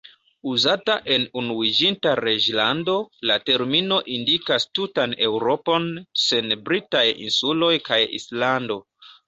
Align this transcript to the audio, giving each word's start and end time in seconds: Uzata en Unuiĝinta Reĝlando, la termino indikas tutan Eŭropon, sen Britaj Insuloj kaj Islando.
Uzata 0.51 0.93
en 1.15 1.27
Unuiĝinta 1.41 2.13
Reĝlando, 2.19 2.95
la 3.33 3.37
termino 3.51 4.01
indikas 4.15 4.67
tutan 4.79 5.15
Eŭropon, 5.29 5.87
sen 6.25 6.59
Britaj 6.71 7.07
Insuloj 7.31 7.73
kaj 7.93 8.05
Islando. 8.23 8.83